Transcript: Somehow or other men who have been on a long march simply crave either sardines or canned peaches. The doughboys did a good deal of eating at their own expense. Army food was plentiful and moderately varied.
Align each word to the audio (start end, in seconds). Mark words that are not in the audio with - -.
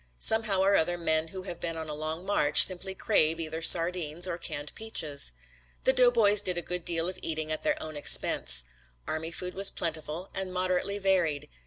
Somehow 0.17 0.61
or 0.61 0.75
other 0.75 0.97
men 0.97 1.27
who 1.27 1.43
have 1.43 1.59
been 1.59 1.77
on 1.77 1.87
a 1.87 1.93
long 1.93 2.25
march 2.25 2.63
simply 2.63 2.95
crave 2.95 3.39
either 3.39 3.61
sardines 3.61 4.27
or 4.27 4.39
canned 4.39 4.73
peaches. 4.73 5.33
The 5.83 5.93
doughboys 5.93 6.41
did 6.41 6.57
a 6.57 6.63
good 6.63 6.83
deal 6.85 7.07
of 7.07 7.19
eating 7.21 7.51
at 7.51 7.61
their 7.61 7.79
own 7.79 7.95
expense. 7.95 8.63
Army 9.07 9.29
food 9.29 9.53
was 9.53 9.69
plentiful 9.69 10.31
and 10.33 10.51
moderately 10.51 10.97
varied. 10.97 11.49